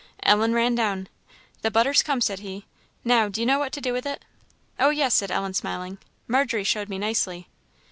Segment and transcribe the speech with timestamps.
[0.23, 1.09] Ellen ran down.
[1.61, 2.65] "The butter's come," said he.
[3.03, 4.25] "Now, do you know what to do with it?"
[4.79, 7.47] "Oh, yes," said Ellen, smiling; "Margery showed me nicely."